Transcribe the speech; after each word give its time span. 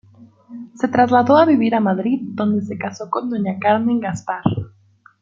Se 0.73 0.87
trasladó 0.87 1.37
a 1.37 1.45
vivir 1.45 1.75
a 1.75 1.79
Madrid 1.79 2.21
donde 2.23 2.65
se 2.65 2.75
casó 2.75 3.07
con 3.11 3.29
doña 3.29 3.59
Carmen 3.59 3.99
Gaspar. 3.99 4.41